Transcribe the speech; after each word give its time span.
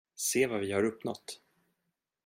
Se 0.15 0.47
vad 0.47 0.59
vi 0.59 0.71
har 0.71 0.83
uppnåt. 0.85 1.41